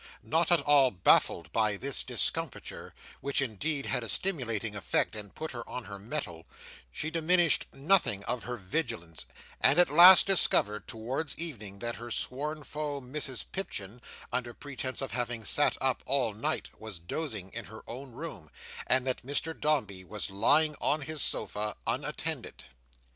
[0.23, 5.51] Not at all baffled by this discomfiture, which indeed had a stimulating effect, and put
[5.51, 6.47] her on her mettle,
[6.91, 9.27] she diminished nothing of her vigilance;
[9.59, 14.01] and at last discovered, towards evening, that her sworn foe Mrs Pipchin,
[14.33, 18.49] under pretence of having sat up all night, was dozing in her own room,
[18.87, 22.63] and that Mr Dombey was lying on his sofa, unattended.